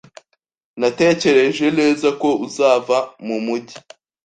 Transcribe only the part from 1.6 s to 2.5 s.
neza ko